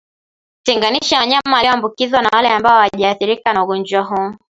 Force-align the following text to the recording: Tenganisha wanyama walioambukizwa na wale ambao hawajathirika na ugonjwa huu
Tenganisha 0.63 1.19
wanyama 1.19 1.55
walioambukizwa 1.55 2.21
na 2.21 2.29
wale 2.29 2.49
ambao 2.49 2.73
hawajathirika 2.73 3.53
na 3.53 3.63
ugonjwa 3.63 4.01
huu 4.03 4.33